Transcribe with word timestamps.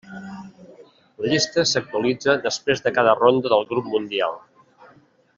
La 1.25 1.33
llista 1.33 1.65
s'actualitza 1.71 2.35
després 2.47 2.81
de 2.87 2.93
cada 2.95 3.13
ronda 3.19 3.51
del 3.55 3.67
Grup 3.75 3.91
Mundial. 3.97 4.35